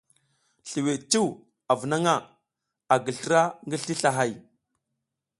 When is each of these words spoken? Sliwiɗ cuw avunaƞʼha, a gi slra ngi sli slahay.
Sliwiɗ 0.69 0.99
cuw 1.11 1.29
avunaƞʼha, 1.71 2.15
a 2.93 2.95
gi 3.03 3.11
slra 3.19 3.41
ngi 3.67 3.77
sli 3.83 3.93
slahay. 3.99 4.31